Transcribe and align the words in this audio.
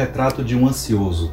retrato 0.00 0.42
de 0.42 0.56
um 0.56 0.66
ansioso. 0.66 1.30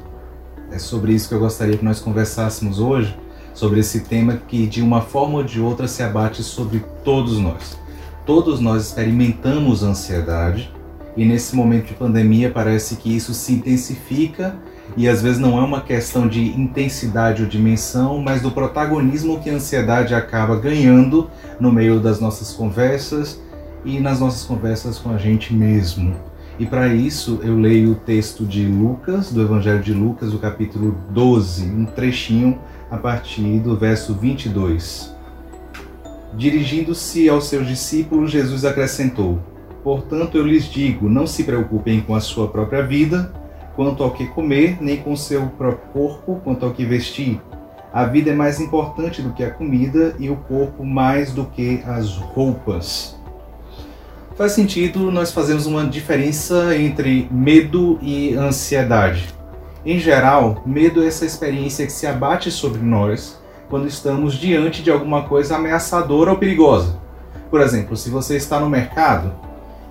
É 0.72 0.78
sobre 0.78 1.14
isso 1.14 1.30
que 1.30 1.36
eu 1.36 1.40
gostaria 1.40 1.78
que 1.78 1.86
nós 1.86 2.02
conversássemos 2.02 2.80
hoje, 2.80 3.18
sobre 3.54 3.80
esse 3.80 4.02
tema 4.02 4.42
que 4.48 4.68
de 4.68 4.82
uma 4.82 5.02
forma 5.02 5.38
ou 5.38 5.44
de 5.44 5.62
outra 5.62 5.88
se 5.88 6.04
abate 6.04 6.44
sobre 6.44 6.84
todos 7.04 7.40
nós. 7.40 7.78
Todos 8.26 8.60
nós 8.60 8.88
experimentamos 8.88 9.84
ansiedade 9.84 10.70
e 11.16 11.24
nesse 11.24 11.56
momento 11.56 11.88
de 11.88 11.94
pandemia 11.94 12.52
parece 12.52 12.98
que 12.98 13.16
isso 13.16 13.34
se 13.34 13.54
intensifica 13.54 14.56
e 14.98 15.08
às 15.08 15.22
vezes 15.22 15.40
não 15.40 15.58
é 15.58 15.64
uma 15.64 15.80
questão 15.80 16.28
de 16.28 16.50
intensidade 16.60 17.44
ou 17.44 17.48
dimensão, 17.48 18.20
mas 18.20 18.42
do 18.42 18.52
protagonismo 18.52 19.40
que 19.40 19.50
a 19.50 19.54
ansiedade 19.54 20.14
acaba 20.14 20.58
ganhando 20.58 21.30
no 21.58 21.72
meio 21.72 22.02
das 22.02 22.20
nossas 22.20 22.52
conversas 22.52 23.42
e 23.86 24.00
nas 24.02 24.20
nossas 24.20 24.44
conversas 24.44 25.00
com 25.00 25.10
a 25.10 25.18
gente 25.18 25.54
mesmo. 25.54 26.16
E 26.60 26.66
para 26.66 26.88
isso 26.88 27.40
eu 27.44 27.56
leio 27.56 27.92
o 27.92 27.96
texto 27.96 28.44
de 28.44 28.66
Lucas, 28.66 29.32
do 29.32 29.42
Evangelho 29.42 29.82
de 29.82 29.94
Lucas, 29.94 30.34
o 30.34 30.40
capítulo 30.40 30.98
12, 31.12 31.70
um 31.70 31.86
trechinho 31.86 32.58
a 32.90 32.98
partir 32.98 33.60
do 33.60 33.78
verso 33.78 34.16
22. 34.16 35.16
Dirigindo-se 36.34 37.30
aos 37.30 37.48
seus 37.48 37.68
discípulos, 37.68 38.32
Jesus 38.32 38.66
acrescentou: 38.66 39.40
Portanto, 39.84 40.36
eu 40.36 40.48
lhes 40.48 40.66
digo: 40.66 41.08
não 41.08 41.28
se 41.28 41.44
preocupem 41.44 42.02
com 42.02 42.16
a 42.16 42.20
sua 42.20 42.48
própria 42.48 42.82
vida, 42.82 43.32
quanto 43.76 44.04
ao 44.04 44.12
que 44.12 44.26
comer, 44.26 44.80
nem 44.82 44.98
com 44.98 45.14
o 45.14 45.18
seu 45.18 45.48
próprio 45.50 45.90
corpo, 45.94 46.42
quanto 46.44 46.66
ao 46.66 46.74
que 46.74 46.84
vestir. 46.84 47.40
A 47.94 48.06
vida 48.06 48.32
é 48.32 48.36
mais 48.36 48.60
importante 48.60 49.22
do 49.22 49.32
que 49.32 49.44
a 49.44 49.52
comida 49.52 50.16
e 50.20 50.30
o 50.30 50.36
corpo 50.36 50.84
mais 50.84 51.32
do 51.32 51.46
que 51.46 51.82
as 51.86 52.18
roupas. 52.18 53.17
Faz 54.38 54.52
sentido 54.52 55.12
nós 55.12 55.32
fazermos 55.32 55.66
uma 55.66 55.84
diferença 55.84 56.76
entre 56.76 57.28
medo 57.32 57.98
e 58.04 58.36
ansiedade. 58.36 59.34
Em 59.84 59.98
geral, 59.98 60.62
medo 60.64 61.02
é 61.02 61.08
essa 61.08 61.26
experiência 61.26 61.88
que 61.88 61.92
se 61.92 62.06
abate 62.06 62.52
sobre 62.52 62.80
nós 62.80 63.42
quando 63.68 63.88
estamos 63.88 64.36
diante 64.36 64.84
de 64.84 64.92
alguma 64.92 65.24
coisa 65.24 65.56
ameaçadora 65.56 66.30
ou 66.30 66.38
perigosa. 66.38 67.00
Por 67.50 67.62
exemplo, 67.62 67.98
se 67.98 68.12
você 68.12 68.38
está 68.38 68.60
no 68.60 68.70
mercado 68.70 69.34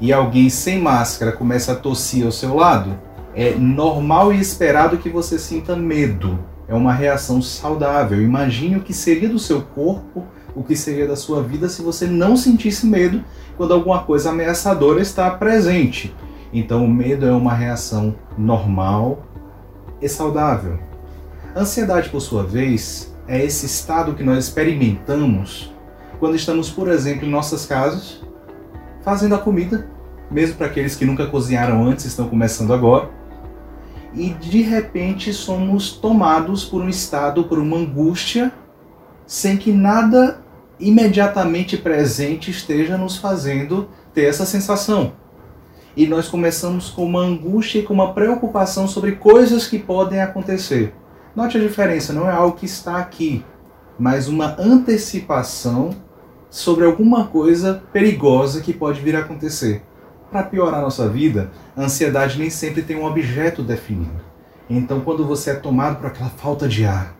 e 0.00 0.12
alguém 0.12 0.48
sem 0.48 0.80
máscara 0.80 1.32
começa 1.32 1.72
a 1.72 1.76
tossir 1.76 2.24
ao 2.24 2.30
seu 2.30 2.54
lado, 2.54 2.96
é 3.34 3.50
normal 3.50 4.32
e 4.32 4.38
esperado 4.38 4.98
que 4.98 5.08
você 5.08 5.40
sinta 5.40 5.74
medo. 5.74 6.38
É 6.68 6.74
uma 6.74 6.92
reação 6.92 7.42
saudável. 7.42 8.22
Imagine 8.22 8.76
o 8.76 8.82
que 8.82 8.94
seria 8.94 9.28
do 9.28 9.40
seu 9.40 9.62
corpo, 9.62 10.24
o 10.56 10.64
que 10.64 10.74
seria 10.74 11.06
da 11.06 11.14
sua 11.14 11.42
vida 11.42 11.68
se 11.68 11.82
você 11.82 12.06
não 12.06 12.34
sentisse 12.36 12.86
medo 12.86 13.22
quando 13.58 13.74
alguma 13.74 14.02
coisa 14.02 14.30
ameaçadora 14.30 15.02
está 15.02 15.30
presente. 15.30 16.16
Então, 16.52 16.84
o 16.84 16.88
medo 16.88 17.26
é 17.26 17.32
uma 17.32 17.52
reação 17.52 18.16
normal 18.38 19.22
e 20.00 20.08
saudável. 20.08 20.78
A 21.54 21.60
ansiedade, 21.60 22.08
por 22.08 22.20
sua 22.20 22.42
vez, 22.42 23.14
é 23.28 23.44
esse 23.44 23.66
estado 23.66 24.14
que 24.14 24.22
nós 24.22 24.44
experimentamos 24.44 25.74
quando 26.18 26.34
estamos, 26.34 26.70
por 26.70 26.88
exemplo, 26.88 27.26
em 27.26 27.30
nossas 27.30 27.66
casas, 27.66 28.22
fazendo 29.02 29.34
a 29.34 29.38
comida, 29.38 29.86
mesmo 30.30 30.56
para 30.56 30.66
aqueles 30.66 30.96
que 30.96 31.04
nunca 31.04 31.26
cozinharam 31.26 31.84
antes, 31.84 32.06
estão 32.06 32.28
começando 32.28 32.72
agora, 32.72 33.10
e 34.14 34.30
de 34.30 34.62
repente 34.62 35.32
somos 35.34 35.92
tomados 35.92 36.64
por 36.64 36.80
um 36.80 36.88
estado, 36.88 37.44
por 37.44 37.58
uma 37.58 37.76
angústia, 37.76 38.50
sem 39.26 39.58
que 39.58 39.72
nada 39.72 40.40
imediatamente 40.78 41.76
presente 41.76 42.50
esteja 42.50 42.98
nos 42.98 43.16
fazendo 43.16 43.88
ter 44.12 44.24
essa 44.24 44.44
sensação. 44.44 45.12
E 45.96 46.06
nós 46.06 46.28
começamos 46.28 46.90
com 46.90 47.04
uma 47.04 47.20
angústia 47.20 47.78
e 47.78 47.82
com 47.82 47.94
uma 47.94 48.12
preocupação 48.12 48.86
sobre 48.86 49.12
coisas 49.12 49.66
que 49.66 49.78
podem 49.78 50.20
acontecer. 50.20 50.94
Note 51.34 51.56
a 51.56 51.60
diferença, 51.60 52.12
não 52.12 52.28
é 52.28 52.32
algo 52.32 52.56
que 52.56 52.66
está 52.66 52.98
aqui, 52.98 53.44
mas 53.98 54.28
uma 54.28 54.56
antecipação 54.58 55.90
sobre 56.50 56.84
alguma 56.84 57.26
coisa 57.26 57.82
perigosa 57.92 58.60
que 58.60 58.72
pode 58.72 59.00
vir 59.00 59.16
a 59.16 59.20
acontecer. 59.20 59.82
Para 60.30 60.42
piorar 60.42 60.80
a 60.80 60.82
nossa 60.82 61.08
vida, 61.08 61.50
a 61.76 61.82
ansiedade 61.82 62.38
nem 62.38 62.50
sempre 62.50 62.82
tem 62.82 62.96
um 62.96 63.04
objeto 63.04 63.62
definido. 63.62 64.24
Então, 64.68 65.00
quando 65.00 65.24
você 65.24 65.50
é 65.50 65.54
tomado 65.54 65.96
por 65.96 66.06
aquela 66.06 66.30
falta 66.30 66.68
de 66.68 66.84
ar, 66.84 67.15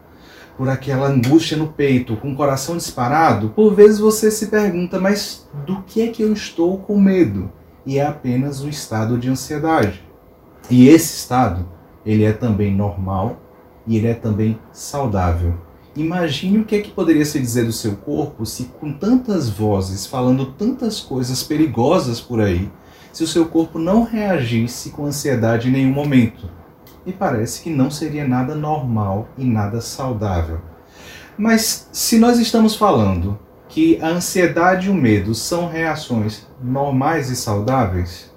por 0.56 0.68
aquela 0.68 1.08
angústia 1.08 1.56
no 1.56 1.68
peito, 1.68 2.16
com 2.16 2.32
o 2.32 2.36
coração 2.36 2.76
disparado, 2.76 3.50
por 3.50 3.74
vezes 3.74 3.98
você 3.98 4.30
se 4.30 4.46
pergunta, 4.46 4.98
mas 4.98 5.48
do 5.66 5.82
que 5.82 6.00
é 6.00 6.08
que 6.08 6.22
eu 6.22 6.32
estou 6.32 6.78
com 6.78 6.98
medo? 6.98 7.52
E 7.84 7.98
é 7.98 8.06
apenas 8.06 8.62
um 8.62 8.68
estado 8.68 9.18
de 9.18 9.28
ansiedade. 9.28 10.02
E 10.70 10.88
esse 10.88 11.16
estado, 11.16 11.68
ele 12.04 12.24
é 12.24 12.32
também 12.32 12.74
normal 12.74 13.40
e 13.86 13.96
ele 13.96 14.08
é 14.08 14.14
também 14.14 14.58
saudável. 14.72 15.54
Imagine 15.94 16.58
o 16.58 16.64
que 16.64 16.76
é 16.76 16.80
que 16.80 16.90
poderia 16.90 17.24
se 17.24 17.38
dizer 17.38 17.64
do 17.64 17.72
seu 17.72 17.96
corpo 17.96 18.44
se 18.44 18.64
com 18.80 18.92
tantas 18.92 19.48
vozes 19.48 20.06
falando 20.06 20.46
tantas 20.46 21.00
coisas 21.00 21.42
perigosas 21.42 22.20
por 22.20 22.40
aí, 22.40 22.70
se 23.12 23.22
o 23.22 23.26
seu 23.26 23.46
corpo 23.46 23.78
não 23.78 24.02
reagisse 24.02 24.90
com 24.90 25.06
ansiedade 25.06 25.68
em 25.68 25.72
nenhum 25.72 25.92
momento 25.92 26.50
me 27.06 27.12
parece 27.12 27.62
que 27.62 27.70
não 27.70 27.88
seria 27.88 28.26
nada 28.26 28.56
normal 28.56 29.28
e 29.38 29.44
nada 29.44 29.80
saudável. 29.80 30.60
Mas 31.38 31.88
se 31.92 32.18
nós 32.18 32.40
estamos 32.40 32.74
falando 32.74 33.38
que 33.68 34.00
a 34.02 34.08
ansiedade 34.08 34.88
e 34.88 34.90
o 34.90 34.94
medo 34.94 35.32
são 35.32 35.68
reações 35.68 36.46
normais 36.60 37.30
e 37.30 37.36
saudáveis, 37.36 38.32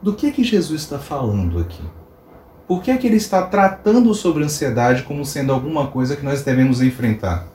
do 0.00 0.14
que 0.14 0.26
é 0.26 0.30
que 0.30 0.42
Jesus 0.42 0.82
está 0.82 0.98
falando 0.98 1.58
aqui? 1.58 1.82
Por 2.66 2.82
que 2.82 2.90
é 2.90 2.96
que 2.96 3.06
ele 3.06 3.16
está 3.16 3.42
tratando 3.42 4.14
sobre 4.14 4.44
ansiedade 4.44 5.02
como 5.02 5.24
sendo 5.24 5.52
alguma 5.52 5.88
coisa 5.88 6.16
que 6.16 6.24
nós 6.24 6.42
devemos 6.42 6.80
enfrentar? 6.80 7.48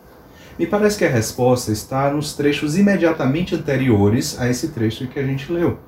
Me 0.59 0.68
parece 0.68 1.00
que 1.00 1.06
a 1.06 1.09
resposta 1.09 1.72
está 1.72 2.12
nos 2.12 2.36
trechos 2.36 2.78
imediatamente 2.78 3.56
anteriores 3.56 4.40
a 4.40 4.47
esse 4.47 4.68
trecho 4.68 5.08
que 5.08 5.19
a 5.19 5.25
gente 5.25 5.52
leu. 5.52 5.80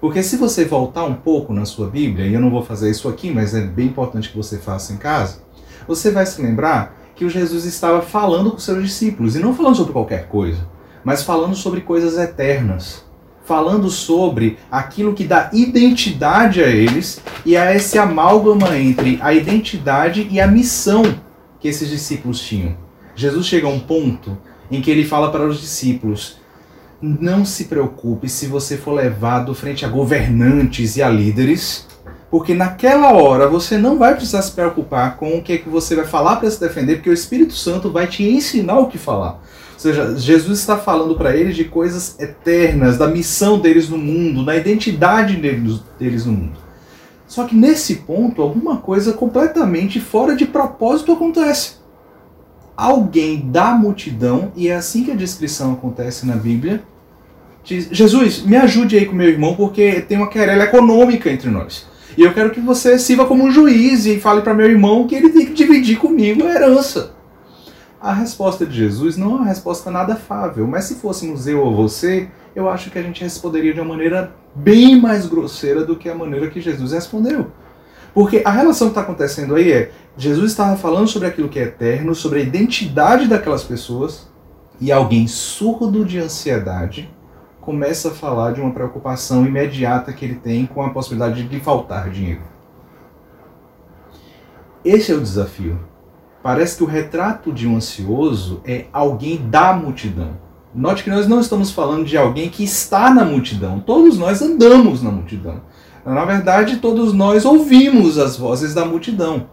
Porque 0.00 0.22
se 0.22 0.36
você 0.36 0.64
voltar 0.64 1.04
um 1.04 1.14
pouco 1.14 1.52
na 1.52 1.64
sua 1.64 1.88
Bíblia, 1.88 2.26
e 2.26 2.34
eu 2.34 2.40
não 2.40 2.50
vou 2.50 2.62
fazer 2.62 2.90
isso 2.90 3.08
aqui, 3.08 3.30
mas 3.30 3.54
é 3.54 3.60
bem 3.60 3.86
importante 3.86 4.28
que 4.28 4.36
você 4.36 4.58
faça 4.58 4.92
em 4.92 4.96
casa, 4.96 5.42
você 5.86 6.10
vai 6.10 6.24
se 6.24 6.40
lembrar 6.40 6.96
que 7.16 7.24
o 7.24 7.30
Jesus 7.30 7.64
estava 7.64 8.00
falando 8.00 8.52
com 8.52 8.58
seus 8.58 8.82
discípulos, 8.82 9.34
e 9.34 9.40
não 9.40 9.54
falando 9.54 9.74
sobre 9.74 9.92
qualquer 9.92 10.28
coisa, 10.28 10.68
mas 11.02 11.24
falando 11.24 11.56
sobre 11.56 11.80
coisas 11.80 12.16
eternas, 12.16 13.04
falando 13.44 13.88
sobre 13.88 14.58
aquilo 14.70 15.14
que 15.14 15.24
dá 15.24 15.50
identidade 15.52 16.62
a 16.62 16.68
eles 16.68 17.20
e 17.44 17.56
a 17.56 17.74
esse 17.74 17.98
amálgama 17.98 18.78
entre 18.78 19.18
a 19.20 19.32
identidade 19.32 20.28
e 20.30 20.40
a 20.40 20.46
missão 20.46 21.02
que 21.58 21.66
esses 21.66 21.88
discípulos 21.88 22.40
tinham. 22.40 22.76
Jesus 23.16 23.46
chega 23.46 23.66
a 23.66 23.70
um 23.70 23.80
ponto 23.80 24.38
em 24.70 24.80
que 24.80 24.90
ele 24.90 25.04
fala 25.04 25.32
para 25.32 25.48
os 25.48 25.60
discípulos: 25.60 26.37
não 27.00 27.44
se 27.44 27.66
preocupe 27.66 28.28
se 28.28 28.46
você 28.46 28.76
for 28.76 28.92
levado 28.92 29.54
frente 29.54 29.84
a 29.84 29.88
governantes 29.88 30.96
e 30.96 31.02
a 31.02 31.08
líderes, 31.08 31.86
porque 32.30 32.54
naquela 32.54 33.12
hora 33.12 33.48
você 33.48 33.78
não 33.78 33.98
vai 33.98 34.14
precisar 34.14 34.42
se 34.42 34.52
preocupar 34.52 35.16
com 35.16 35.38
o 35.38 35.42
que, 35.42 35.52
é 35.52 35.58
que 35.58 35.68
você 35.68 35.94
vai 35.94 36.04
falar 36.04 36.36
para 36.36 36.50
se 36.50 36.60
defender, 36.60 36.96
porque 36.96 37.10
o 37.10 37.14
Espírito 37.14 37.54
Santo 37.54 37.90
vai 37.90 38.06
te 38.06 38.24
ensinar 38.24 38.78
o 38.78 38.88
que 38.88 38.98
falar. 38.98 39.40
Ou 39.74 39.78
seja, 39.78 40.16
Jesus 40.16 40.58
está 40.58 40.76
falando 40.76 41.14
para 41.14 41.36
eles 41.36 41.54
de 41.54 41.64
coisas 41.64 42.18
eternas, 42.18 42.98
da 42.98 43.06
missão 43.06 43.60
deles 43.60 43.88
no 43.88 43.96
mundo, 43.96 44.44
da 44.44 44.56
identidade 44.56 45.36
deles, 45.36 46.26
no 46.26 46.32
mundo. 46.32 46.58
Só 47.28 47.44
que 47.44 47.54
nesse 47.54 47.96
ponto, 47.96 48.42
alguma 48.42 48.78
coisa 48.78 49.12
completamente 49.12 50.00
fora 50.00 50.34
de 50.34 50.46
propósito 50.46 51.12
acontece 51.12 51.78
alguém 52.78 53.40
da 53.50 53.72
multidão, 53.72 54.52
e 54.54 54.68
é 54.68 54.76
assim 54.76 55.02
que 55.02 55.10
a 55.10 55.16
descrição 55.16 55.72
acontece 55.72 56.24
na 56.24 56.36
Bíblia, 56.36 56.84
diz: 57.68 57.88
Jesus, 57.90 58.42
me 58.42 58.56
ajude 58.56 58.96
aí 58.96 59.04
com 59.04 59.14
meu 59.14 59.28
irmão, 59.28 59.54
porque 59.54 60.00
tem 60.00 60.16
uma 60.16 60.28
querela 60.28 60.64
econômica 60.64 61.30
entre 61.30 61.50
nós. 61.50 61.86
E 62.16 62.22
eu 62.22 62.32
quero 62.32 62.50
que 62.50 62.60
você 62.60 62.98
sirva 62.98 63.26
como 63.26 63.44
um 63.44 63.50
juiz 63.50 64.06
e 64.06 64.18
fale 64.18 64.40
para 64.40 64.54
meu 64.54 64.68
irmão 64.68 65.06
que 65.06 65.14
ele 65.14 65.28
tem 65.28 65.46
que 65.46 65.52
dividir 65.52 65.98
comigo 65.98 66.44
a 66.44 66.52
herança. 66.52 67.14
A 68.00 68.12
resposta 68.12 68.64
de 68.64 68.76
Jesus 68.76 69.16
não 69.16 69.32
é 69.32 69.34
uma 69.36 69.46
resposta 69.46 69.90
nada 69.90 70.14
afável, 70.14 70.66
mas 70.66 70.84
se 70.84 70.96
fôssemos 70.96 71.46
eu 71.46 71.60
ou 71.60 71.74
você, 71.74 72.28
eu 72.54 72.68
acho 72.68 72.90
que 72.90 72.98
a 72.98 73.02
gente 73.02 73.22
responderia 73.22 73.74
de 73.74 73.80
uma 73.80 73.88
maneira 73.88 74.32
bem 74.54 75.00
mais 75.00 75.26
grosseira 75.26 75.84
do 75.84 75.96
que 75.96 76.08
a 76.08 76.14
maneira 76.14 76.48
que 76.48 76.60
Jesus 76.60 76.92
respondeu. 76.92 77.52
Porque 78.14 78.42
a 78.44 78.50
relação 78.50 78.88
que 78.88 78.92
está 78.92 79.02
acontecendo 79.02 79.54
aí 79.54 79.70
é: 79.70 79.92
Jesus 80.16 80.50
estava 80.50 80.76
falando 80.76 81.06
sobre 81.06 81.28
aquilo 81.28 81.48
que 81.48 81.58
é 81.58 81.64
eterno, 81.64 82.14
sobre 82.14 82.40
a 82.40 82.42
identidade 82.42 83.28
daquelas 83.28 83.62
pessoas, 83.62 84.28
e 84.80 84.90
alguém 84.90 85.26
surdo 85.28 86.04
de 86.04 86.18
ansiedade 86.18 87.08
começa 87.68 88.08
a 88.08 88.12
falar 88.12 88.52
de 88.52 88.62
uma 88.62 88.70
preocupação 88.70 89.44
imediata 89.44 90.10
que 90.10 90.24
ele 90.24 90.36
tem 90.36 90.64
com 90.64 90.82
a 90.82 90.88
possibilidade 90.88 91.46
de 91.46 91.60
faltar 91.60 92.08
dinheiro. 92.08 92.40
Esse 94.82 95.12
é 95.12 95.14
o 95.14 95.20
desafio. 95.20 95.78
Parece 96.42 96.78
que 96.78 96.82
o 96.82 96.86
retrato 96.86 97.52
de 97.52 97.68
um 97.68 97.76
ansioso 97.76 98.62
é 98.64 98.86
alguém 98.90 99.36
da 99.36 99.74
multidão. 99.74 100.30
Note 100.74 101.04
que 101.04 101.10
nós 101.10 101.28
não 101.28 101.40
estamos 101.40 101.70
falando 101.70 102.06
de 102.06 102.16
alguém 102.16 102.48
que 102.48 102.64
está 102.64 103.12
na 103.12 103.22
multidão. 103.22 103.80
Todos 103.80 104.16
nós 104.16 104.40
andamos 104.40 105.02
na 105.02 105.10
multidão. 105.10 105.60
Na 106.06 106.24
verdade, 106.24 106.78
todos 106.78 107.12
nós 107.12 107.44
ouvimos 107.44 108.16
as 108.16 108.34
vozes 108.38 108.72
da 108.72 108.86
multidão, 108.86 109.46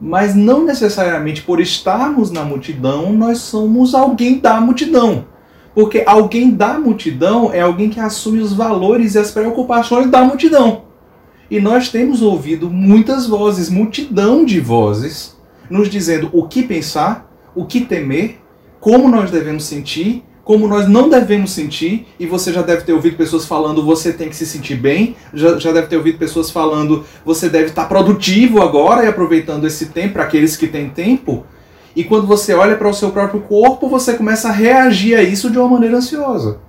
mas 0.00 0.34
não 0.34 0.64
necessariamente 0.64 1.42
por 1.42 1.60
estarmos 1.60 2.32
na 2.32 2.42
multidão 2.42 3.12
nós 3.12 3.38
somos 3.38 3.94
alguém 3.94 4.40
da 4.40 4.60
multidão. 4.60 5.29
Porque 5.74 6.02
alguém 6.06 6.50
da 6.50 6.78
multidão 6.78 7.52
é 7.52 7.60
alguém 7.60 7.88
que 7.88 8.00
assume 8.00 8.40
os 8.40 8.52
valores 8.52 9.14
e 9.14 9.18
as 9.18 9.30
preocupações 9.30 10.10
da 10.10 10.24
multidão. 10.24 10.84
E 11.50 11.60
nós 11.60 11.88
temos 11.88 12.22
ouvido 12.22 12.70
muitas 12.70 13.26
vozes, 13.26 13.68
multidão 13.68 14.44
de 14.44 14.60
vozes, 14.60 15.36
nos 15.68 15.88
dizendo 15.88 16.28
o 16.32 16.46
que 16.46 16.62
pensar, 16.62 17.30
o 17.54 17.64
que 17.64 17.80
temer, 17.80 18.40
como 18.80 19.08
nós 19.08 19.30
devemos 19.30 19.64
sentir 19.64 20.24
como 20.50 20.66
nós 20.66 20.88
não 20.88 21.08
devemos 21.08 21.52
sentir, 21.52 22.08
e 22.18 22.26
você 22.26 22.52
já 22.52 22.60
deve 22.60 22.82
ter 22.82 22.92
ouvido 22.92 23.16
pessoas 23.16 23.46
falando 23.46 23.84
você 23.84 24.12
tem 24.12 24.28
que 24.28 24.34
se 24.34 24.44
sentir 24.44 24.74
bem, 24.74 25.14
já, 25.32 25.56
já 25.56 25.70
deve 25.70 25.86
ter 25.86 25.96
ouvido 25.96 26.18
pessoas 26.18 26.50
falando 26.50 27.04
você 27.24 27.48
deve 27.48 27.66
estar 27.66 27.84
produtivo 27.84 28.60
agora 28.60 29.04
e 29.04 29.06
aproveitando 29.06 29.64
esse 29.64 29.86
tempo 29.86 30.14
para 30.14 30.24
aqueles 30.24 30.56
que 30.56 30.66
têm 30.66 30.88
tempo. 30.88 31.46
E 31.94 32.04
quando 32.04 32.26
você 32.26 32.54
olha 32.54 32.76
para 32.76 32.88
o 32.88 32.94
seu 32.94 33.10
próprio 33.10 33.40
corpo, 33.40 33.88
você 33.88 34.14
começa 34.14 34.48
a 34.48 34.52
reagir 34.52 35.16
a 35.16 35.22
isso 35.22 35.50
de 35.50 35.58
uma 35.58 35.68
maneira 35.68 35.96
ansiosa. 35.96 36.60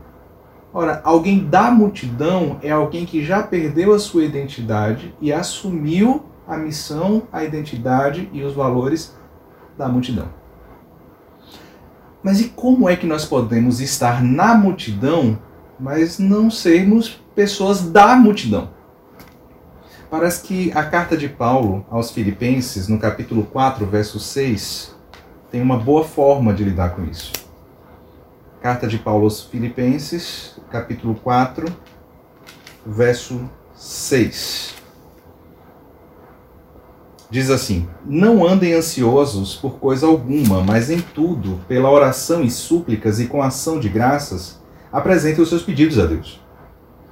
Ora, 0.73 1.01
alguém 1.03 1.45
da 1.45 1.69
multidão 1.69 2.57
é 2.63 2.71
alguém 2.71 3.05
que 3.05 3.23
já 3.23 3.43
perdeu 3.43 3.93
a 3.93 3.99
sua 3.99 4.23
identidade 4.23 5.13
e 5.19 5.31
assumiu 5.31 6.25
a 6.47 6.57
missão, 6.57 7.23
a 7.31 7.43
identidade 7.43 8.29
e 8.33 8.41
os 8.41 8.53
valores 8.53 9.15
da 9.77 9.87
multidão. 9.87 10.27
Mas 12.23 12.39
e 12.39 12.49
como 12.49 12.87
é 12.87 12.95
que 12.95 13.05
nós 13.05 13.25
podemos 13.25 13.81
estar 13.81 14.23
na 14.23 14.55
multidão, 14.55 15.39
mas 15.79 16.19
não 16.19 16.49
sermos 16.49 17.21
pessoas 17.35 17.81
da 17.81 18.15
multidão? 18.15 18.69
Parece 20.09 20.43
que 20.43 20.71
a 20.73 20.83
carta 20.83 21.15
de 21.15 21.29
Paulo 21.29 21.85
aos 21.89 22.11
Filipenses, 22.11 22.87
no 22.87 22.99
capítulo 22.99 23.43
4, 23.43 23.85
verso 23.85 24.19
6, 24.19 24.95
tem 25.51 25.61
uma 25.61 25.77
boa 25.77 26.05
forma 26.05 26.53
de 26.53 26.63
lidar 26.63 26.95
com 26.95 27.03
isso. 27.03 27.33
Carta 28.61 28.87
de 28.87 28.97
Paulo 28.97 29.25
aos 29.25 29.43
Filipenses, 29.43 30.57
capítulo 30.71 31.15
4, 31.15 31.65
verso 32.85 33.49
6. 33.75 34.75
Diz 37.29 37.49
assim: 37.49 37.87
Não 38.05 38.45
andem 38.47 38.73
ansiosos 38.73 39.55
por 39.55 39.79
coisa 39.79 40.05
alguma, 40.05 40.63
mas 40.63 40.89
em 40.89 41.01
tudo, 41.01 41.59
pela 41.67 41.89
oração 41.89 42.43
e 42.43 42.49
súplicas 42.49 43.19
e 43.19 43.27
com 43.27 43.41
ação 43.41 43.79
de 43.79 43.89
graças, 43.89 44.61
apresentem 44.91 45.41
os 45.41 45.49
seus 45.49 45.63
pedidos 45.63 45.99
a 45.99 46.05
Deus. 46.05 46.39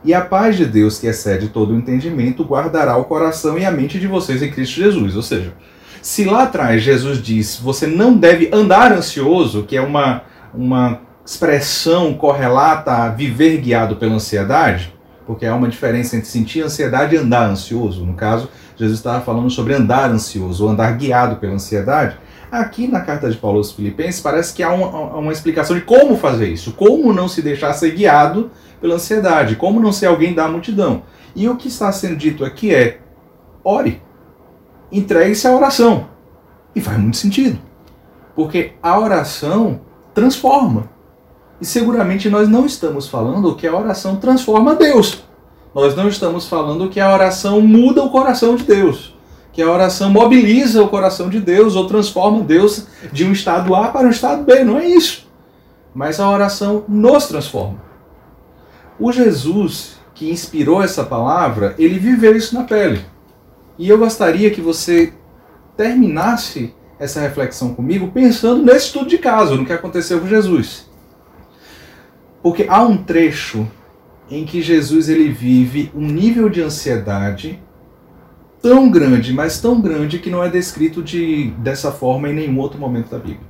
E 0.04 0.14
a 0.14 0.22
paz 0.22 0.56
de 0.56 0.66
Deus, 0.66 0.98
que 0.98 1.08
excede 1.08 1.50
todo 1.50 1.74
o 1.74 1.78
entendimento, 1.78 2.46
guardará 2.46 2.96
o 2.96 3.04
coração 3.04 3.58
e 3.58 3.66
a 3.66 3.72
mente 3.72 4.00
de 4.00 4.08
vocês 4.08 4.42
em 4.42 4.50
Cristo 4.50 4.76
Jesus. 4.76 5.16
Ou 5.16 5.22
seja, 5.22 5.54
se 6.01 6.25
lá 6.25 6.44
atrás 6.44 6.81
Jesus 6.81 7.22
diz 7.22 7.57
você 7.57 7.88
não 7.88 8.16
deve 8.16 8.50
andar 8.54 8.92
ansioso, 8.92 9.63
que 9.63 9.75
é 9.75 9.81
uma, 9.81 10.24
uma 10.54 11.01
expressão 11.25 12.13
correlata 12.13 12.92
a 12.92 13.10
viver 13.10 13.57
guiado 13.57 13.96
pela 13.98 14.16
ansiedade, 14.16 14.94
porque 15.28 15.46
há 15.46 15.54
uma 15.54 15.68
diferença 15.68 16.16
entre 16.16 16.28
sentir 16.28 16.62
ansiedade 16.62 17.13
e 17.13 17.18
andar 17.19 17.48
ansioso. 17.48 18.04
No 18.04 18.16
caso, 18.16 18.50
Jesus 18.75 18.98
estava 18.98 19.22
falando 19.22 19.50
sobre 19.50 19.75
andar 19.75 20.10
ansioso, 20.10 20.63
ou 20.63 20.72
andar 20.72 20.92
guiado 20.98 21.36
pela 21.36 21.54
ansiedade. 21.54 22.18
Aqui 22.52 22.88
na 22.88 23.02
carta 23.02 23.30
de 23.30 23.38
Paulo 23.38 23.60
aos 23.60 23.72
Filipenses 23.72 24.22
parece 24.22 24.54
que 24.54 24.63
há 24.63 24.72
uma, 24.72 25.18
uma, 25.18 25.31
explicação 25.31 25.75
de 25.75 25.84
como 25.84 26.18
fazer 26.18 26.48
isso, 26.48 26.72
como 26.72 27.13
não 27.13 27.28
se 27.28 27.44
deixar 27.44 27.74
ser 27.74 27.92
guiado 27.92 28.50
pela 28.81 28.95
ansiedade, 28.95 29.56
como 29.56 29.80
não 29.80 29.92
ser 29.92 30.07
alguém 30.07 30.34
da 30.34 30.48
multidão. 30.48 31.04
E 31.36 31.48
o 31.48 31.56
que 31.56 31.68
está 31.68 31.92
sendo 31.92 32.16
dito 32.16 32.44
aqui 32.44 32.74
é: 32.74 33.02
ore, 33.63 34.02
entregue-se 34.92 35.48
à 35.48 35.56
oração. 35.56 36.08
E 36.76 36.82
faz 36.82 36.98
muito 36.98 37.18
sentido, 37.18 37.60
porque 38.36 38.74
a 38.82 39.00
oração 39.00 39.82
transforma. 40.14 40.90
E 41.60 41.66
seguramente 41.66 42.30
nós 42.30 42.48
não 42.48 42.66
estamos 42.66 43.08
falando 43.08 43.56
que 43.56 43.68
a 43.68 43.76
oração 43.76 44.16
transforma 44.18 44.76
Deus. 44.76 45.24
Nós 45.74 45.96
não 45.96 46.08
estamos 46.08 46.48
falando 46.48 46.90
que 46.90 47.00
a 47.00 47.14
oração 47.14 47.62
muda 47.62 48.04
o 48.04 48.10
coração 48.10 48.56
de 48.56 48.64
Deus, 48.64 49.16
que 49.52 49.62
a 49.62 49.70
oração 49.70 50.10
mobiliza 50.10 50.82
o 50.82 50.88
coração 50.88 51.30
de 51.30 51.40
Deus 51.40 51.76
ou 51.76 51.88
transforma 51.88 52.42
Deus 52.42 52.88
de 53.12 53.26
um 53.26 53.32
estado 53.32 53.76
A 53.76 53.90
para 53.90 54.08
um 54.08 54.12
estado 54.12 54.44
B. 54.44 54.64
Não 54.64 54.78
é 54.78 54.88
isso. 54.88 55.28
Mas 55.94 56.20
a 56.20 56.30
oração 56.30 56.86
nos 56.88 57.28
transforma. 57.28 57.82
O 59.00 59.12
Jesus 59.12 60.00
que 60.20 60.30
inspirou 60.30 60.84
essa 60.84 61.06
palavra, 61.06 61.76
ele 61.78 61.98
viveu 61.98 62.36
isso 62.36 62.54
na 62.54 62.66
pele. 62.66 63.06
E 63.80 63.88
eu 63.88 63.98
gostaria 63.98 64.52
que 64.52 64.60
você 64.60 65.14
terminasse 65.78 66.76
essa 67.00 67.22
reflexão 67.22 67.74
comigo 67.74 68.12
pensando 68.12 68.62
nesse 68.62 68.88
estudo 68.88 69.08
de 69.08 69.18
caso, 69.18 69.56
no 69.56 69.66
que 69.66 69.72
aconteceu 69.72 70.20
com 70.20 70.28
Jesus. 70.28 70.90
Porque 72.44 72.66
há 72.68 72.84
um 72.84 72.98
trecho 72.98 73.66
em 74.30 74.46
que 74.46 74.62
Jesus 74.62 75.08
ele 75.08 75.30
vive 75.30 75.90
um 75.96 76.06
nível 76.06 76.50
de 76.50 76.62
ansiedade 76.62 77.58
tão 78.62 78.92
grande, 78.92 79.34
mas 79.34 79.62
tão 79.62 79.80
grande 79.80 80.20
que 80.20 80.30
não 80.30 80.44
é 80.44 80.50
descrito 80.50 81.02
de, 81.02 81.52
dessa 81.60 81.90
forma 81.90 82.28
em 82.28 82.34
nenhum 82.34 82.60
outro 82.60 82.78
momento 82.78 83.10
da 83.10 83.18
Bíblia. 83.18 83.48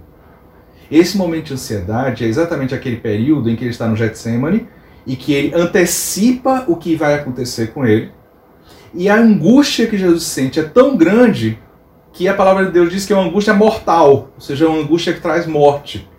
Esse 0.91 1.17
momento 1.17 1.47
de 1.47 1.53
ansiedade 1.53 2.23
é 2.23 2.27
exatamente 2.27 2.75
aquele 2.75 2.97
período 2.97 3.49
em 3.49 3.55
que 3.55 3.63
ele 3.63 3.71
está 3.71 3.87
no 3.87 3.95
Getsemane 3.95 4.67
e 5.07 5.15
que 5.15 5.33
ele 5.33 5.55
antecipa 5.55 6.65
o 6.67 6.75
que 6.75 6.95
vai 6.95 7.15
acontecer 7.15 7.73
com 7.73 7.83
ele. 7.83 8.11
E 8.93 9.09
a 9.09 9.15
angústia 9.15 9.87
que 9.87 9.97
Jesus 9.97 10.23
sente 10.23 10.59
é 10.59 10.63
tão 10.63 10.97
grande 10.97 11.59
que 12.11 12.27
a 12.27 12.33
palavra 12.33 12.65
de 12.65 12.71
Deus 12.71 12.89
diz 12.89 13.05
que 13.05 13.13
é 13.13 13.15
uma 13.15 13.27
angústia 13.27 13.53
mortal, 13.53 14.31
ou 14.35 14.41
seja, 14.41 14.65
é 14.65 14.67
uma 14.67 14.79
angústia 14.79 15.13
que 15.13 15.21
traz 15.21 15.45
morte. 15.45 16.09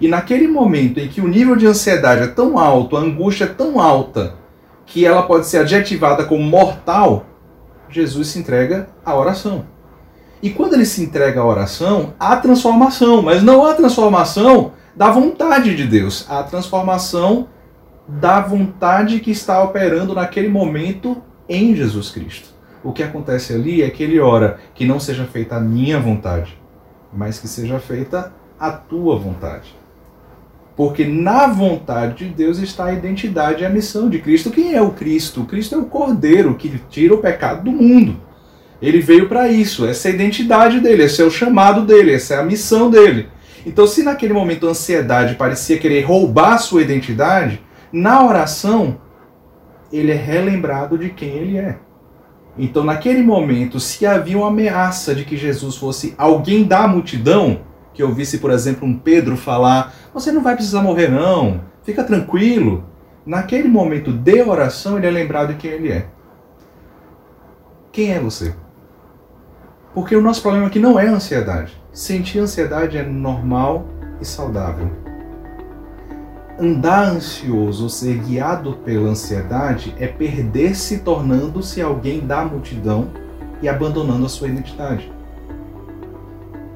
E 0.00 0.08
naquele 0.08 0.46
momento 0.46 0.98
em 0.98 1.08
que 1.08 1.20
o 1.20 1.28
nível 1.28 1.56
de 1.56 1.66
ansiedade 1.66 2.22
é 2.22 2.26
tão 2.26 2.58
alto, 2.58 2.96
a 2.96 3.00
angústia 3.00 3.44
é 3.44 3.48
tão 3.48 3.80
alta, 3.80 4.34
que 4.84 5.04
ela 5.04 5.22
pode 5.22 5.46
ser 5.46 5.58
adjetivada 5.58 6.24
como 6.24 6.42
mortal, 6.42 7.26
Jesus 7.88 8.28
se 8.28 8.38
entrega 8.38 8.88
à 9.04 9.16
oração. 9.16 9.64
E 10.42 10.50
quando 10.50 10.74
ele 10.74 10.84
se 10.84 11.02
entrega 11.02 11.40
à 11.40 11.46
oração, 11.46 12.14
há 12.20 12.36
transformação, 12.36 13.22
mas 13.22 13.42
não 13.42 13.64
há 13.64 13.74
transformação 13.74 14.72
da 14.94 15.10
vontade 15.10 15.74
de 15.74 15.86
Deus, 15.86 16.26
há 16.28 16.42
transformação 16.42 17.48
da 18.06 18.40
vontade 18.40 19.20
que 19.20 19.30
está 19.30 19.62
operando 19.62 20.14
naquele 20.14 20.48
momento 20.48 21.22
em 21.48 21.74
Jesus 21.74 22.10
Cristo. 22.10 22.48
O 22.82 22.92
que 22.92 23.02
acontece 23.02 23.52
ali 23.52 23.82
é 23.82 23.90
que 23.90 24.02
ele 24.02 24.20
ora 24.20 24.58
que 24.74 24.84
não 24.84 25.00
seja 25.00 25.24
feita 25.24 25.56
a 25.56 25.60
minha 25.60 25.98
vontade, 25.98 26.56
mas 27.12 27.38
que 27.38 27.48
seja 27.48 27.78
feita 27.78 28.32
a 28.58 28.70
tua 28.70 29.18
vontade. 29.18 29.74
Porque 30.76 31.04
na 31.04 31.46
vontade 31.46 32.26
de 32.26 32.34
Deus 32.34 32.58
está 32.58 32.86
a 32.86 32.92
identidade 32.92 33.62
e 33.62 33.66
a 33.66 33.70
missão 33.70 34.10
de 34.10 34.18
Cristo. 34.18 34.50
Quem 34.50 34.74
é 34.74 34.82
o 34.82 34.90
Cristo? 34.90 35.40
O 35.40 35.46
Cristo 35.46 35.74
é 35.74 35.78
o 35.78 35.86
Cordeiro 35.86 36.54
que 36.54 36.80
tira 36.90 37.14
o 37.14 37.18
pecado 37.18 37.64
do 37.64 37.72
mundo. 37.72 38.20
Ele 38.80 39.00
veio 39.00 39.26
para 39.26 39.48
isso, 39.48 39.86
essa 39.86 40.08
é 40.08 40.10
a 40.10 40.14
identidade 40.14 40.80
dele, 40.80 41.04
esse 41.04 41.22
é 41.22 41.24
o 41.24 41.30
chamado 41.30 41.86
dele, 41.86 42.12
essa 42.12 42.34
é 42.34 42.38
a 42.38 42.44
missão 42.44 42.90
dele. 42.90 43.28
Então, 43.64 43.86
se 43.86 44.02
naquele 44.02 44.34
momento 44.34 44.66
a 44.66 44.70
ansiedade 44.70 45.34
parecia 45.34 45.78
querer 45.78 46.02
roubar 46.02 46.58
sua 46.58 46.82
identidade, 46.82 47.60
na 47.90 48.24
oração 48.24 48.98
ele 49.92 50.12
é 50.12 50.16
relembrado 50.16 50.98
de 50.98 51.10
quem 51.10 51.28
ele 51.30 51.58
é. 51.58 51.78
Então, 52.58 52.84
naquele 52.84 53.22
momento, 53.22 53.78
se 53.78 54.06
havia 54.06 54.38
uma 54.38 54.48
ameaça 54.48 55.14
de 55.14 55.24
que 55.24 55.36
Jesus 55.36 55.76
fosse 55.76 56.14
alguém 56.16 56.64
da 56.64 56.88
multidão, 56.88 57.60
que 57.92 58.02
ouvisse, 58.02 58.38
por 58.38 58.50
exemplo, 58.50 58.86
um 58.86 58.98
Pedro 58.98 59.36
falar: 59.36 59.94
Você 60.14 60.32
não 60.32 60.42
vai 60.42 60.54
precisar 60.54 60.82
morrer, 60.82 61.08
não, 61.08 61.60
fica 61.82 62.02
tranquilo. 62.02 62.84
Naquele 63.24 63.68
momento 63.68 64.12
de 64.12 64.42
oração, 64.42 64.96
ele 64.96 65.06
é 65.06 65.10
lembrado 65.10 65.48
de 65.48 65.56
quem 65.56 65.70
ele 65.70 65.90
é. 65.90 66.06
Quem 67.90 68.12
é 68.12 68.20
você? 68.20 68.54
Porque 69.92 70.14
o 70.14 70.22
nosso 70.22 70.42
problema 70.42 70.66
aqui 70.66 70.78
não 70.78 71.00
é 71.00 71.06
ansiedade. 71.06 71.76
Sentir 71.92 72.38
ansiedade 72.38 72.98
é 72.98 73.02
normal 73.02 73.86
e 74.20 74.24
saudável. 74.24 75.05
Andar 76.58 77.08
ansioso 77.10 77.90
ser 77.90 78.18
guiado 78.18 78.74
pela 78.84 79.10
ansiedade 79.10 79.94
é 79.98 80.06
perder-se 80.06 80.98
tornando-se 81.00 81.82
alguém 81.82 82.20
da 82.20 82.44
multidão 82.44 83.08
e 83.60 83.68
abandonando 83.68 84.26
a 84.26 84.28
sua 84.28 84.48
identidade 84.48 85.16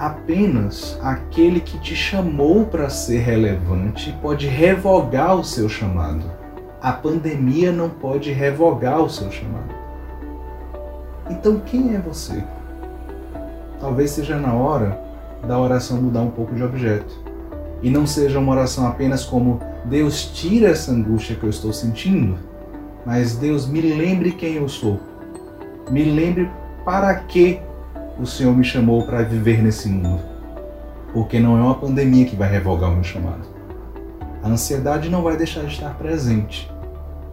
apenas 0.00 0.99
aquele 1.02 1.60
que 1.60 1.78
te 1.78 1.94
chamou 1.94 2.64
para 2.64 2.88
ser 2.88 3.18
relevante 3.18 4.16
pode 4.22 4.46
revogar 4.46 5.37
o 5.37 5.44
seu 5.44 5.68
chamado. 5.68 6.25
A 6.80 6.90
pandemia 6.90 7.70
não 7.70 7.90
pode 7.90 8.32
revogar 8.32 9.02
o 9.02 9.10
seu 9.10 9.30
chamado. 9.30 9.75
Então, 11.28 11.60
quem 11.60 11.94
é 11.94 11.99
você? 11.99 12.42
Talvez 13.78 14.12
seja 14.12 14.38
na 14.38 14.54
hora 14.54 14.99
da 15.46 15.58
oração 15.58 16.00
mudar 16.00 16.22
um 16.22 16.30
pouco 16.30 16.54
de 16.54 16.62
objeto. 16.64 17.29
E 17.82 17.90
não 17.90 18.06
seja 18.06 18.38
uma 18.38 18.52
oração 18.52 18.87
apenas 18.87 19.25
como 19.25 19.60
Deus 19.84 20.26
tira 20.34 20.68
essa 20.68 20.92
angústia 20.92 21.37
que 21.37 21.44
eu 21.44 21.50
estou 21.50 21.72
sentindo, 21.72 22.38
mas 23.06 23.37
Deus 23.37 23.66
me 23.66 23.80
lembre 23.80 24.32
quem 24.32 24.54
eu 24.54 24.68
sou 24.68 25.00
Me 25.90 26.04
lembre 26.04 26.50
para 26.84 27.14
que 27.14 27.60
o 28.18 28.26
Senhor 28.26 28.54
me 28.54 28.62
chamou 28.62 29.02
para 29.04 29.22
viver 29.22 29.62
nesse 29.62 29.88
mundo. 29.88 30.20
Porque 31.12 31.40
não 31.40 31.58
é 31.58 31.62
uma 31.62 31.75
pandemia 31.75 32.26
que 32.26 32.37
vai 32.37 32.49
revogar 32.49 32.90
o 32.90 32.94
meu 32.94 33.02
chamado. 33.02 33.49
A 34.42 34.49
ansiedade 34.49 35.08
não 35.08 35.22
vai 35.22 35.37
deixar 35.37 35.62
de 35.62 35.75
estar 35.75 35.94
presente, 35.94 36.70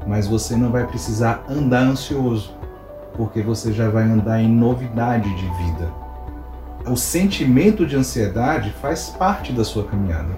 mas 0.07 0.27
você 0.27 0.55
não 0.55 0.71
vai 0.71 0.87
precisar 0.87 1.45
andar 1.49 1.83
ansioso, 1.83 2.53
porque 3.15 3.41
você 3.41 3.71
já 3.71 3.89
vai 3.89 4.03
andar 4.03 4.41
em 4.41 4.49
novidade 4.49 5.29
de 5.35 5.45
vida. 5.63 6.06
O 6.89 6.95
sentimento 6.95 7.85
de 7.85 7.97
ansiedade 7.97 8.71
faz 8.81 9.09
parte 9.09 9.51
da 9.51 9.65
sua 9.65 9.83
caminhada, 9.83 10.33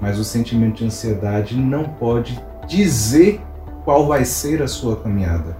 mas 0.00 0.18
o 0.18 0.24
sentimento 0.24 0.76
de 0.76 0.86
ansiedade 0.86 1.54
não 1.54 1.84
pode 1.84 2.42
dizer 2.66 3.42
qual 3.84 4.06
vai 4.06 4.24
ser 4.24 4.62
a 4.62 4.68
sua 4.68 4.96
caminhada. 4.96 5.54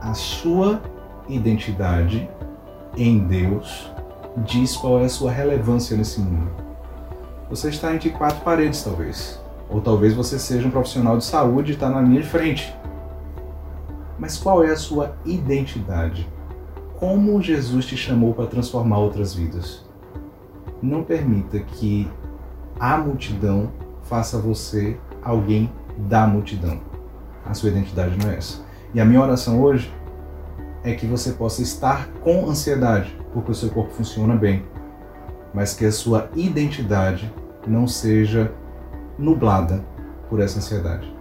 A 0.00 0.14
sua 0.14 0.80
identidade 1.28 2.28
em 2.96 3.18
Deus 3.18 3.92
diz 4.38 4.76
qual 4.76 5.00
é 5.00 5.04
a 5.04 5.10
sua 5.10 5.30
relevância 5.30 5.94
nesse 5.94 6.20
mundo. 6.20 6.50
Você 7.50 7.68
está 7.68 7.94
entre 7.94 8.10
quatro 8.10 8.40
paredes, 8.40 8.82
talvez. 8.82 9.38
Ou 9.68 9.82
talvez 9.82 10.14
você 10.14 10.38
seja 10.38 10.66
um 10.66 10.70
profissional 10.70 11.18
de 11.18 11.24
saúde 11.24 11.72
e 11.72 11.74
está 11.74 11.90
na 11.90 12.00
linha 12.00 12.22
de 12.22 12.28
frente. 12.28 12.74
Mas 14.18 14.38
qual 14.38 14.64
é 14.64 14.70
a 14.70 14.76
sua 14.76 15.14
identidade? 15.24 16.26
Como 17.06 17.42
Jesus 17.42 17.84
te 17.84 17.98
chamou 17.98 18.32
para 18.32 18.46
transformar 18.46 18.96
outras 18.96 19.34
vidas? 19.34 19.84
Não 20.80 21.04
permita 21.04 21.58
que 21.58 22.10
a 22.80 22.96
multidão 22.96 23.70
faça 24.04 24.38
você 24.38 24.98
alguém 25.22 25.70
da 25.98 26.26
multidão. 26.26 26.80
A 27.44 27.52
sua 27.52 27.68
identidade 27.68 28.16
não 28.16 28.30
é 28.30 28.38
essa. 28.38 28.62
E 28.94 29.00
a 29.02 29.04
minha 29.04 29.20
oração 29.20 29.60
hoje 29.60 29.92
é 30.82 30.94
que 30.94 31.04
você 31.04 31.32
possa 31.32 31.60
estar 31.60 32.08
com 32.22 32.48
ansiedade, 32.48 33.14
porque 33.34 33.52
o 33.52 33.54
seu 33.54 33.68
corpo 33.68 33.92
funciona 33.92 34.34
bem, 34.34 34.64
mas 35.52 35.74
que 35.74 35.84
a 35.84 35.92
sua 35.92 36.30
identidade 36.34 37.30
não 37.66 37.86
seja 37.86 38.50
nublada 39.18 39.84
por 40.30 40.40
essa 40.40 40.56
ansiedade. 40.56 41.13